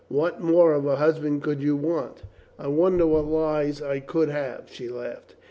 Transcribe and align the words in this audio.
"What 0.09 0.41
more 0.41 0.73
of 0.73 0.87
a 0.87 0.95
husband 0.95 1.43
could 1.43 1.61
you 1.61 1.75
want?" 1.77 2.23
"I 2.57 2.65
wonder 2.69 3.05
what 3.05 3.27
less 3.27 3.83
I 3.83 3.99
could 3.99 4.29
have," 4.29 4.63
she 4.67 4.89
laughed. 4.89 5.35